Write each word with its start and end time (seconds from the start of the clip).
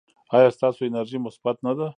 ایا 0.35 0.49
ستاسو 0.57 0.79
انرژي 0.89 1.17
مثبت 1.25 1.55
نه 1.65 1.73
ده؟ 1.77 1.87